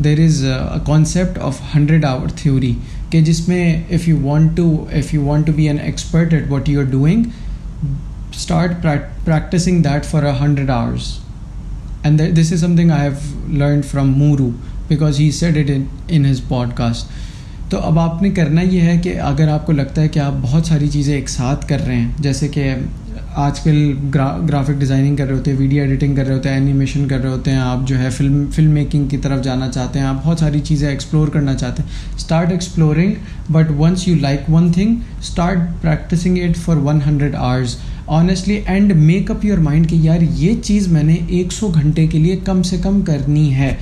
there 0.03 0.19
is 0.19 0.45
concept 0.85 1.37
of 1.39 1.61
hundred 1.75 2.05
hour 2.05 2.27
theory 2.35 2.73
کہ 3.09 3.21
جس 3.21 3.47
میں 3.47 3.83
if 3.89 4.07
you 4.07 4.17
want 4.21 4.57
to 4.57 4.85
if 4.91 5.13
you 5.13 5.23
want 5.23 5.47
to 5.47 5.53
be 5.55 5.67
an 5.67 5.79
expert 5.79 6.33
at 6.33 6.49
what 6.49 6.69
you 6.69 6.79
are 6.79 6.85
doing 6.85 7.23
start 8.35 8.85
practising 9.25 9.83
that 9.83 10.05
for 10.05 10.23
a 10.23 10.31
hundred 10.41 10.69
hours 10.69 11.17
and 12.03 12.21
this 12.37 12.51
is 12.53 12.59
something 12.75 12.91
I 12.91 13.07
have 13.07 13.57
learn 13.57 13.81
from 13.81 14.11
Moro 14.17 14.49
because 14.87 15.19
he 15.19 15.31
said 15.31 15.57
it 15.57 15.71
in 16.07 16.25
his 16.25 16.41
podcast 16.75 17.17
تو 17.71 17.79
اب 17.79 17.99
آپ 17.99 18.21
نے 18.21 18.29
کرنا 18.29 18.61
یہ 18.61 18.81
ہے 18.81 18.97
کہ 18.97 19.19
اگر 19.21 19.47
آپ 19.47 19.65
کو 19.65 19.71
لگتا 19.71 20.01
ہے 20.01 20.07
کہ 20.07 20.19
آپ 20.19 20.33
بہت 20.41 20.65
ساری 20.65 20.87
چیزیں 20.87 21.13
ایک 21.15 21.29
ساتھ 21.29 21.67
کر 21.67 21.85
رہے 21.87 21.95
ہیں، 21.95 22.09
جیسے 22.19 22.47
کہ 22.47 22.73
آج 23.35 23.59
کل 23.59 23.93
گرافک 24.13 24.79
ڈیزائننگ 24.79 25.15
کر 25.15 25.27
رہے 25.27 25.33
ہوتے 25.33 25.51
ہیں، 25.51 25.57
ویڈیو 25.57 25.81
ایڈیٹنگ 25.81 26.15
کر 26.15 26.25
رہے 26.27 26.33
ہوتے 26.33 26.49
ہیں، 26.49 26.55
اینیمیشن 26.55 27.07
کر 27.07 27.21
رہے 27.21 27.29
ہوتے 27.29 27.51
ہیں، 27.51 27.57
آپ 27.57 27.87
جو 27.87 27.99
ہے 27.99 28.09
فلم 28.09 28.45
فلم 28.51 28.71
میکنگ 28.71 29.07
کی 29.07 29.17
طرف 29.17 29.43
جانا 29.43 29.69
چاہتے 29.71 29.99
ہیں، 29.99 30.05
آپ 30.05 30.23
بہت 30.23 30.39
ساری 30.39 30.59
چیزیں 30.59 30.87
ایکسپلور 30.89 31.27
کرنا 31.27 31.53
چاہتے 31.53 31.83
ہیں۔ 31.83 32.15
Start 32.15 32.51
exploring 32.51 33.13
but 33.49 33.71
once 33.77 34.07
you 34.07 34.15
like 34.15 34.49
one 34.49 34.71
thing 34.71 34.95
start 35.19 35.59
practising 35.81 36.37
it 36.43 36.57
for 36.57 36.77
one 36.77 36.99
hundred 37.05 37.35
hours 37.35 37.77
honestly 38.17 38.59
and 38.65 38.93
make 38.95 39.31
up 39.31 39.45
your 39.45 39.57
mind 39.57 39.89
کہ 39.89 39.95
یار 39.95 40.21
یہ 40.35 40.61
چیز 40.63 40.87
میں 40.87 41.03
نے 41.03 41.17
ایک 41.27 41.51
سو 41.53 41.67
گھنٹے 41.67 42.05
کے 42.07 42.19
لیے 42.19 42.35
کم 42.43 42.61
سے 42.63 42.77
کم 42.83 43.01
کرنی 43.05 43.53
ہے۔ 43.55 43.73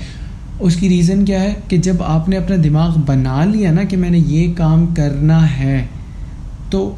اس 0.60 0.76
کی 0.76 0.90
ریزن 0.90 1.26
کیا 1.26 1.42
ہے 1.42 1.54
کہ 1.68 1.78
جب 1.78 2.02
آپ 2.04 2.30
نے 2.30 2.38
اپنا 2.38 2.56
دماغ 2.64 2.98
بنا 3.06 3.44
لیا 3.46 3.72
نا 3.72 3.84
کہ 3.84 3.98
میں 3.98 4.10
نے 4.10 4.18
یہ 4.20 4.54
کام 4.58 4.86
کرنا 4.96 5.40
ہے، 5.60 5.86
تو 6.70 6.94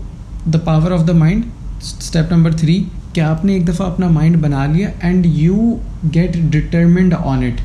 the 0.53 0.59
power 0.65 0.91
of 0.91 1.07
the 1.07 1.13
mind 1.15 1.43
step 1.81 2.31
number 2.31 2.51
three 2.57 2.83
کہ 3.13 3.21
آپ 3.21 3.45
نے 3.45 3.53
ایک 3.53 3.67
دفعہ 3.67 3.87
اپنا 3.87 4.07
مائنڈ 4.09 4.37
بنا 4.37 4.65
لیا 4.65 4.89
and 5.01 5.25
you 5.25 5.75
get 6.15 6.37
determined 6.51 7.13
on 7.19 7.43
it 7.43 7.61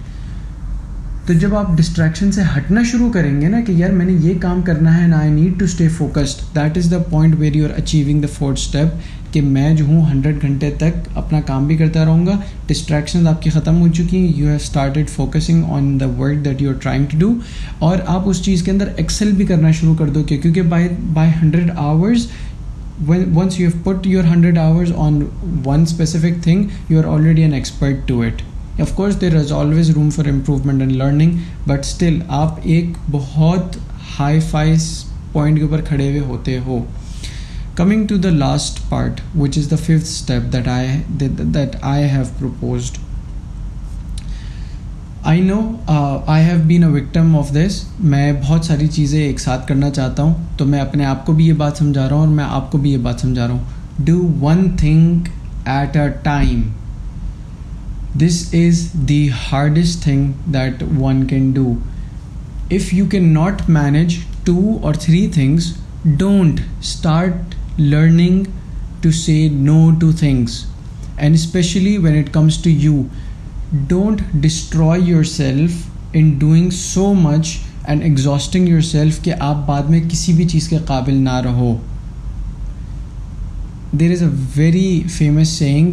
تو 1.27 1.33
جب 1.33 1.55
آپ 1.57 1.77
ڈسٹریکشن 1.77 2.33
سے 2.33 2.43
ہٹنا 2.57 2.83
شروع 2.83 3.11
کریں 3.13 3.41
گے 3.41 3.49
نا 3.49 3.61
کہ 3.67 3.73
یار 3.73 3.91
میں 3.91 4.07
نے 4.07 4.13
یہ 4.21 4.35
کام 4.41 4.61
کرنا 4.63 4.97
ہے 5.01 5.07
نا 5.07 5.19
I 5.19 5.31
need 5.31 5.59
to 5.59 5.65
stay 5.65 5.89
focused 5.89 6.55
that 6.55 6.79
is 6.79 6.91
the 6.91 6.99
point 7.11 7.35
very 7.39 7.59
you 7.59 7.65
are 7.65 7.79
achieving 7.79 8.21
the 8.21 8.27
fourth 8.33 8.61
step 8.61 9.24
کہ 9.35 9.41
میں 9.43 9.75
جو 9.77 9.85
ہوں 9.85 10.05
ہنڈریڈ 10.11 10.43
گھنٹے 10.43 10.71
تک 10.79 11.09
اپنا 11.17 11.41
کام 11.47 11.67
بھی 11.67 11.77
کرتا 11.77 12.05
رہوں 12.05 12.27
گا 12.27 12.39
ڈسٹریکشن 12.67 13.27
آپ 13.29 13.43
کی 13.43 13.51
ختم 13.51 13.81
ہو 13.81 13.89
چکی 13.89 14.19
ہیں 14.19 14.33
you 14.37 14.47
have 14.47 14.57
started 14.57 15.11
focusing 15.11 15.65
on 15.73 15.99
the 16.01 16.07
work 16.19 16.45
that 16.45 16.63
you 16.63 16.71
are 16.71 16.79
trying 16.83 17.07
to 17.11 17.19
do 17.19 17.33
اور 17.87 17.99
آپ 18.07 18.29
اس 18.29 18.43
چیز 18.45 18.63
کے 18.63 18.71
اندر 18.71 18.89
ایکسل 18.97 19.33
بھی 19.37 19.47
کرنا 19.47 19.71
شروع 19.81 19.95
کر 19.99 20.11
دو 20.11 20.23
کہ 20.23 20.39
کیونکہ 20.39 20.63
by 20.63 20.89
by 21.15 21.31
hundred 21.43 21.71
hours 21.77 22.27
once 23.37 23.57
you 23.59 23.65
have 23.67 23.79
put 23.85 24.05
your 24.07 24.21
100 24.23 24.57
hours 24.57 24.91
on 25.05 25.15
one 25.65 25.87
specific 25.87 26.37
thing 26.43 26.61
you 26.89 26.99
are 26.99 27.07
already 27.07 27.43
an 27.43 27.55
expert 27.55 28.05
to 28.09 28.19
it. 28.23 28.45
Of 28.79 28.93
course 28.97 29.17
there 29.17 29.37
is 29.37 29.51
always 29.53 29.91
room 29.93 30.11
for 30.11 30.25
improvement 30.29 30.85
and 30.85 30.97
learning 30.97 31.33
but 31.67 31.89
still 31.89 32.21
آپ 32.37 32.61
ایک 32.75 32.97
بہت 33.11 33.77
high 34.19 34.41
فائز 34.51 34.87
point 35.33 35.59
کے 35.59 35.65
اوپر 35.65 35.81
کھڑے 35.83 36.09
ہوئے 36.09 36.21
ہوتے 36.29 36.59
ہو۔ 36.67 36.79
Coming 37.77 38.07
to 38.07 38.17
the 38.17 38.31
last 38.31 38.79
part 38.89 39.21
which 39.37 39.57
is 39.59 39.71
the 39.71 39.77
fifth 39.77 40.09
step 40.09 40.53
that 40.53 40.69
I 40.69 40.89
that 41.55 41.77
I 41.83 42.05
have 42.11 42.25
proposed 42.39 42.99
I 45.23 45.41
know 45.41 45.61
I 45.87 46.45
have 46.45 46.57
been 46.67 46.85
a 46.85 46.91
victim 46.91 47.37
of 47.37 47.51
this 47.55 47.83
میں 48.01 48.33
بہت 48.43 48.65
ساری 48.65 48.87
چیزیں 48.87 49.21
ایک 49.21 49.41
ساتھ 49.41 49.67
کرنا 49.69 49.91
چاہتا 49.91 50.23
ہوں، 50.23 50.35
تو 50.57 50.65
میں 50.67 50.81
اپنے 50.81 51.05
آپ 51.05 51.25
کو 51.27 51.33
بھی 51.33 51.47
یہ 51.47 51.53
بات 51.63 51.79
سمجھا 51.79 52.09
رہا 52.09 52.17
ہوں 52.17 52.27
اور 52.27 52.35
میں 52.35 52.45
آپ 52.45 52.71
کو 52.73 52.79
بھی 52.79 52.93
یہ 52.93 52.99
بات 53.03 53.21
سمجھا 53.21 53.47
رہا 53.47 53.55
ہوں۔ 53.55 54.05
Do 54.05 54.21
one 54.41 54.69
thing 54.79 55.29
at 55.67 55.97
a 55.97 56.09
time 56.23 56.63
this 58.19 58.43
is 58.53 58.87
the 59.09 59.29
hardest 59.53 60.03
thing 60.03 60.51
that 60.53 60.83
one 60.99 61.25
can 61.27 61.51
do 61.53 61.75
if 62.71 62.93
you 62.95 63.07
can 63.11 63.33
not 63.35 63.69
manage 63.69 64.17
two 64.45 64.77
or 64.83 64.95
three 65.01 65.27
things 65.35 65.73
don't 66.05 66.61
start 66.81 67.55
learning 67.79 68.45
to 69.01 69.11
say 69.11 69.49
no 69.53 69.91
to 70.01 70.11
things 70.13 70.63
and 71.17 71.35
especially 71.35 71.97
when 71.99 72.19
it 72.19 72.33
comes 72.33 72.57
to 72.63 72.71
you 72.71 73.03
don't 73.89 74.21
destroy 74.33 75.01
yourself 75.25 75.73
in 76.13 76.31
doing 76.39 76.71
so 76.71 77.13
much 77.15 77.57
and 77.85 78.03
exhausting 78.03 78.69
yourself 78.81 79.21
کہ 79.23 79.33
آپ 79.39 79.67
بعد 79.67 79.91
میں 79.91 80.01
کسی 80.09 80.33
بھی 80.33 80.45
چیز 80.49 80.69
کے 80.69 80.79
قابل 80.87 81.15
نہ 81.15 81.41
رہو. 81.45 81.77
There 84.01 84.13
is 84.13 84.23
a 84.23 84.29
very 84.57 85.03
famous 85.17 85.49
saying 85.49 85.93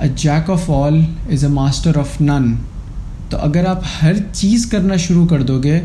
a 0.00 0.08
jack 0.16 0.50
of 0.50 0.70
all 0.70 1.00
is 1.32 1.44
a 1.44 1.50
master 1.50 1.98
of 1.98 2.20
none 2.20 2.54
تو 3.28 3.38
اگر 3.38 3.66
آپ 3.66 3.82
ہر 4.02 4.12
چیز 4.32 4.66
کرنا 4.66 4.96
شروع 4.96 5.26
کر 5.26 5.42
دو 5.42 5.62
گے، 5.62 5.80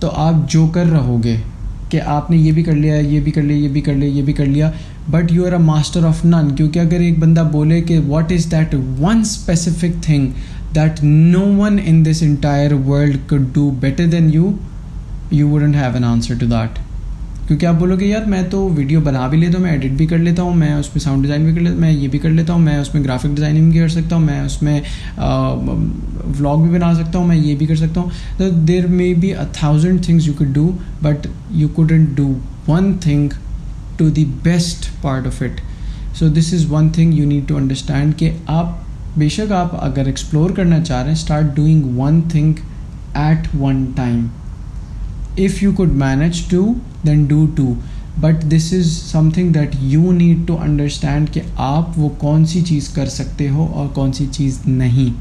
تو 0.00 0.10
آپ 0.10 0.34
جو 0.48 0.66
کر 0.66 0.86
رہو 0.86 1.22
گے۔ 1.24 1.36
کہ 1.88 2.00
آپ 2.06 2.30
نے 2.30 2.36
یہ 2.36 2.52
بھی 2.52 2.62
کر 2.62 2.72
لیا، 2.72 2.94
یہ 2.94 3.20
بھی 3.20 3.32
کر 3.32 3.42
لیا، 3.42 3.56
یہ 3.56 3.68
بھی 3.68 3.80
کر 3.80 3.94
لیا، 3.94 4.08
یہ 4.08 4.22
بھی 4.22 4.32
کر 4.32 4.46
لیا 4.46 4.70
but 5.10 5.32
you 5.32 5.46
are 5.46 5.52
a 5.52 5.58
master 5.58 6.04
of 6.04 6.24
none 6.24 6.54
کیونکہ 6.56 6.78
اگر 6.78 7.00
ایک 7.00 7.18
بندہ 7.18 7.48
بولے 7.52 7.80
کہ 7.80 7.98
what 8.06 8.32
is 8.32 8.50
that 8.50 8.74
one 9.00 9.20
specific 9.20 10.02
thing 10.02 10.30
that 10.74 11.02
no 11.02 11.44
one 11.56 11.78
in 11.84 12.04
this 12.06 12.22
entire 12.22 12.72
world 12.72 13.16
could 13.26 13.42
do 13.52 13.70
better 13.80 14.06
than 14.06 14.30
you 14.34 14.50
you 15.30 15.48
wouldn't 15.48 15.76
have 15.76 15.90
an 15.94 16.04
answer 16.04 16.34
to 16.40 16.46
that 16.46 16.78
کیونکہ 17.48 17.66
آپ 17.66 17.74
بولو 17.78 17.96
گے 18.00 18.06
یار 18.06 18.28
میں 18.28 18.42
تو 18.50 18.68
ویڈیو 18.76 19.00
بنا 19.00 19.26
بھی 19.28 19.38
لیتا 19.38 19.58
ہوں، 19.58 19.64
میں 19.64 19.70
ایڈٹ 19.70 19.92
بھی 19.96 20.06
کر 20.06 20.18
لیتا 20.18 20.42
ہوں، 20.42 20.54
میں 20.56 20.72
اس 20.74 20.88
میں 20.94 21.00
ساؤنڈ 21.00 21.22
ڈیزائن 21.22 21.44
بھی 21.44 21.52
کر 21.54 21.60
لیتا 21.60 21.72
ہوں، 21.72 21.80
میں 21.80 21.92
یہ 21.92 22.08
بھی 22.08 22.18
کر 22.18 22.30
لیتا 22.30 22.52
ہوں، 22.52 22.60
میں 22.60 22.76
اس 22.78 22.94
میں 22.94 23.02
گرافک 23.04 23.34
ڈیزائننگ 23.34 23.70
بھی 23.70 23.80
کر 23.80 23.88
سکتا 23.88 24.16
ہوں، 24.16 24.22
میں 24.22 24.40
اس 24.40 24.62
میں 24.62 24.80
ولاگ 25.18 26.56
بھی 26.56 26.70
بنا 26.70 26.92
سکتا 26.94 27.18
ہوں، 27.18 27.26
میں 27.26 27.36
یہ 27.36 27.56
بھی 27.56 27.66
کر 27.66 27.76
سکتا 27.76 28.00
ہوں۔ 28.00 28.38
تو 28.38 28.48
there 28.68 28.86
may 28.86 29.12
be 29.14 29.32
a 29.34 29.44
thousand 29.52 30.04
things 30.04 30.26
you 30.26 30.32
could 30.38 30.54
do 30.54 30.70
but 31.02 31.26
you 31.50 31.68
couldn't 31.68 32.16
do 32.16 32.32
one 32.68 32.92
thing 33.00 33.28
to 33.96 34.08
the 34.10 34.24
best 34.42 34.88
part 35.02 35.26
of 35.26 35.42
it 35.42 35.60
so 36.16 36.28
this 36.28 36.52
is 36.54 36.64
one 36.70 36.88
thing 36.88 37.14
you 37.14 37.26
need 37.26 37.48
to 37.48 37.56
understand 37.56 38.16
کہ 38.16 38.30
آپ 38.46 38.72
بے 39.16 39.28
شک 39.28 39.52
آپ 39.52 39.74
اگر 39.84 40.06
ایکسپلور 40.06 40.50
کرنا 40.50 40.80
چاہ 40.84 41.02
رہے 41.02 41.10
ہیں 41.10 41.18
start 41.18 41.54
doing 41.56 41.98
one 41.98 42.20
thing 42.28 42.52
at 43.14 43.48
one 43.60 43.84
time 43.96 44.26
if 45.38 45.62
you 45.62 45.72
could 45.72 45.92
manage 45.96 46.40
to 46.50 46.72
then 47.06 47.24
do 47.24 47.44
two 47.56 47.72
but 48.20 48.42
this 48.42 48.72
is 48.72 48.90
something 49.30 49.52
that 49.52 49.74
you 49.80 50.12
need 50.12 50.46
to 50.46 50.58
understand 50.62 51.32
کہ 51.32 51.40
آپ 51.56 51.98
وہ 51.98 52.08
کون 52.18 52.44
سی 52.46 52.60
چیز 52.60 52.88
کر 52.88 53.06
سکتے 53.08 53.48
ہو 53.48 53.66
اور 53.74 53.88
کون 53.94 54.12
سی 54.12 54.26
چیز 54.32 54.58
نہیں 54.66 55.12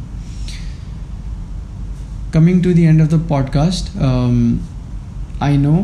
coming 2.33 2.61
to 2.61 2.71
the 2.71 2.85
end 2.87 3.01
of 3.01 3.11
the 3.11 3.17
podcast 3.49 3.97
I 5.39 5.57
know 5.57 5.79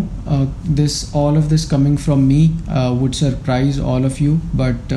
this 0.78 1.04
all 1.14 1.38
of 1.38 1.52
this 1.52 1.66
coming 1.66 1.96
from 1.96 2.22
me 2.22 2.48
would 3.02 3.16
surprise 3.16 3.80
all 3.86 4.06
of 4.06 4.22
you 4.22 4.36
but 4.54 4.94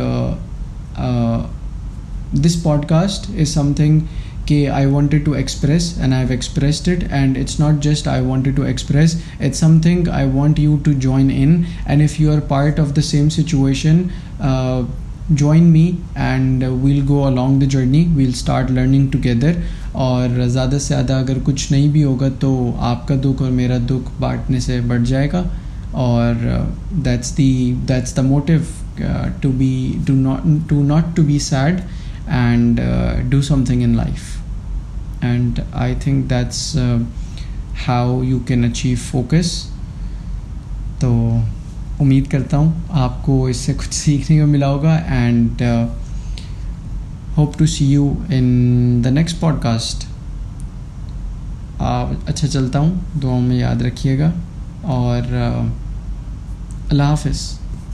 this 2.45 2.63
podcast 2.87 3.31
is 3.31 3.49
something 3.77 4.01
کہ 4.47 4.69
I 4.71 4.87
wanted 4.87 5.25
to 5.25 5.33
express 5.33 5.93
and 5.99 6.15
I 6.15 6.23
have 6.23 6.31
expressed 6.31 6.89
it 6.89 7.05
and 7.11 7.39
it's 7.39 7.59
not 7.61 7.83
just 7.85 8.09
I 8.09 8.25
wanted 8.25 8.57
to 8.57 8.63
express 8.63 9.17
it's 9.41 9.59
something 9.83 10.09
I 10.13 10.29
want 10.35 10.59
you 10.61 10.77
to 10.85 10.93
join 10.93 11.31
in 11.35 11.63
and 11.87 12.03
if 12.03 12.21
you 12.21 12.33
are 12.33 12.41
part 12.49 12.81
of 12.81 12.97
the 12.97 13.03
same 13.03 13.29
situation 13.29 14.03
join 15.31 15.65
me 15.65 15.91
and 16.15 16.65
we'll 16.83 17.01
go 17.09 17.25
along 17.27 17.61
the 17.61 17.67
journey 17.71 18.05
we'll 18.15 18.31
start 18.35 18.71
learning 18.71 19.07
together 19.11 19.53
اور 20.03 20.47
زیادہ 20.47 20.79
سے 20.79 20.87
زیادہ 20.89 21.13
اگر 21.15 21.39
کچھ 21.45 21.71
نہیں 21.73 21.89
بھی 21.89 22.05
ہوگا 22.05 22.29
تو 22.39 22.51
آپ 22.81 23.07
کا 23.09 23.15
دکھ 23.25 23.43
اور 23.43 23.51
میرا 23.51 23.77
دکھ 23.91 24.11
بانٹنے 24.21 24.61
سے 24.61 24.81
بڑھ 24.87 25.05
جائے 25.07 25.29
گا. 25.33 25.43
اور 25.93 26.35
that's 27.05 27.37
the 27.39 27.75
that's 27.89 28.17
the 28.17 28.23
motive 28.23 28.59
to 29.41 29.51
be 29.57 29.73
to 30.07 30.15
not 30.15 30.47
to 30.69 30.83
not 30.85 31.17
to 31.17 31.23
be 31.23 31.39
sad 31.39 31.81
and 32.27 32.81
do 33.31 33.41
something 33.65 33.83
in 33.83 33.97
life 33.97 34.37
and 35.25 35.61
I 35.73 35.95
think 36.01 36.29
that's 36.31 36.77
how 37.89 38.23
you 38.25 38.39
can 38.47 38.65
achieve 38.65 38.97
focus 39.11 39.51
تو 41.01 41.13
امید 42.01 42.31
کرتا 42.31 42.57
ہوں 42.57 42.71
آپ 43.01 43.23
کو 43.25 43.45
اس 43.47 43.57
سے 43.57 43.73
کچھ 43.79 43.95
سیکھنے 43.95 44.41
کو 44.41 44.47
ملا 44.47 44.69
ہوگا. 44.69 44.95
And 44.95 45.63
hope 47.37 47.59
to 47.59 47.67
see 47.67 47.85
you 47.93 48.13
in 48.29 49.03
the 49.05 49.11
next 49.11 49.41
podcast 49.63 50.05
اچھا 51.79 52.47
چلتا 52.49 52.79
ہوں. 52.79 52.93
دعاؤں 53.23 53.41
میں 53.41 53.57
یاد 53.57 53.83
رکھیے 53.83 54.19
گا. 54.19 54.31
اور 54.83 55.33
اللہ 56.91 57.03
حافظ. 57.03 57.41